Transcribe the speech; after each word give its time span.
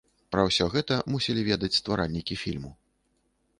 Пра 0.35 0.45
ўсё 0.45 0.65
гэта 0.75 0.97
мусілі 1.17 1.45
ведаць 1.51 1.71
стваральнікі 1.81 2.41
фільму. 2.45 2.75